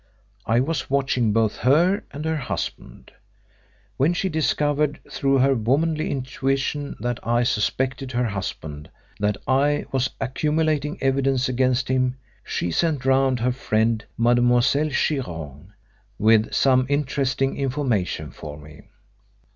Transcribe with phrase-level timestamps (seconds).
[0.47, 3.11] I was watching both her and her husband.
[3.97, 10.09] When she discovered through her womanly intuition that I suspected her husband; that I was
[10.19, 15.71] accumulating evidence against him; she sent round her friend, Mademoiselle Chiron,
[16.17, 18.81] with some interesting information for me.